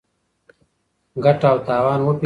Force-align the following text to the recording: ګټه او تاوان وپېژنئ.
ګټه 1.23 1.47
او 1.51 1.57
تاوان 1.67 1.99
وپېژنئ. 2.01 2.19